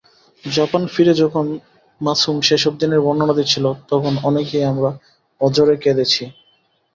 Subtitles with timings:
[0.43, 1.45] Japan ফিরে যখন
[2.01, 4.89] মাসুম সেসব দিনের বর্ণনা দিচ্ছিল, তখন অনেকেই আমরা
[5.41, 6.23] অঝরে কেঁদেছি।